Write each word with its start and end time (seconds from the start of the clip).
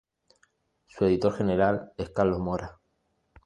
Su 0.87 1.05
editor 1.05 1.37
general 1.37 1.91
es 1.95 2.09
Carlos 2.09 2.39
Mora. 2.39 2.79